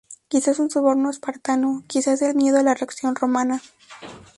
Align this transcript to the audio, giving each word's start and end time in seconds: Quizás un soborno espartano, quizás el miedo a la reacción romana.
Quizás 0.29 0.57
un 0.57 0.71
soborno 0.71 1.11
espartano, 1.11 1.83
quizás 1.85 2.23
el 2.23 2.33
miedo 2.35 2.57
a 2.57 2.63
la 2.63 2.73
reacción 2.73 3.13
romana. 3.15 3.61